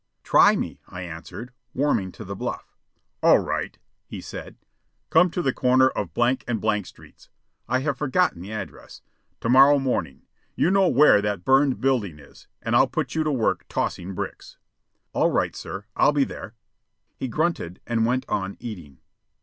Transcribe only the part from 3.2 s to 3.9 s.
"All right,"